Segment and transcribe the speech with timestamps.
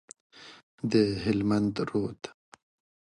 [0.91, 2.21] د هلمند رود،